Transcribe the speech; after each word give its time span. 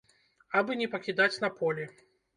Абы 0.61 0.77
не 0.79 0.87
пакідаць 0.95 1.31
на 1.47 1.53
полі. 1.63 1.89